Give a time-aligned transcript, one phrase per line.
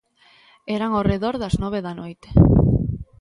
[0.75, 2.29] Eran ao redor das nove da noite.